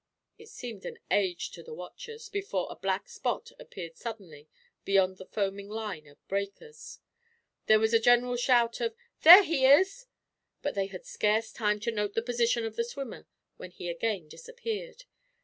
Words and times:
It 0.39 0.49
seemed 0.49 0.83
an 0.83 0.97
age, 1.11 1.51
to 1.51 1.61
the 1.61 1.75
watchers, 1.75 2.27
before 2.27 2.65
a 2.71 2.75
black 2.75 3.07
spot 3.07 3.51
appeared 3.59 3.97
suddenly, 3.97 4.49
beyond 4.83 5.17
the 5.17 5.27
foaming 5.27 5.69
line 5.69 6.07
of 6.07 6.27
breakers. 6.27 6.97
There 7.67 7.77
was 7.77 7.93
a 7.93 7.99
general 7.99 8.35
shout 8.35 8.81
of 8.81 8.95
"There 9.21 9.43
he 9.43 9.67
is!" 9.67 10.07
But 10.63 10.73
they 10.73 10.87
had 10.87 11.05
scarce 11.05 11.51
time 11.53 11.79
to 11.81 11.91
note 11.91 12.15
the 12.15 12.23
position 12.23 12.65
of 12.65 12.77
the 12.77 12.83
swimmer, 12.83 13.27
when 13.57 13.69
he 13.69 13.89
again 13.89 14.27
disappeared. 14.27 15.03